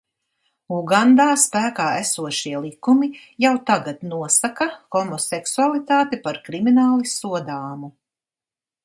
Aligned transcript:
Ugandā 0.75 1.25
spēkā 1.41 1.89
esošie 1.97 2.61
likumi 2.63 3.09
jau 3.45 3.51
tagad 3.67 4.01
nosaka 4.13 4.67
homoseksualitāti 4.97 6.21
par 6.25 6.41
krimināli 6.49 7.13
sodāmu. 7.13 7.93